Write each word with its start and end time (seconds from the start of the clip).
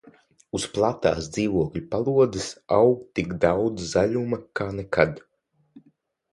Uz 0.59 0.63
platās 0.77 1.27
dzīvokļa 1.35 1.83
palodzes 1.91 2.49
aug 2.79 2.97
tik 3.21 3.37
daudz 3.47 3.87
zaļuma 3.95 4.43
kā 4.61 4.71
nekad. 4.81 5.25